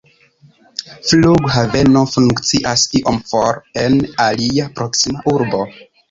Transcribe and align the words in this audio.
Flughaveno 1.09 2.01
funkcias 2.13 2.85
iom 2.99 3.19
for 3.33 3.59
en 3.83 3.99
alia 4.25 4.65
proksima 4.81 5.21
urbo. 5.35 5.61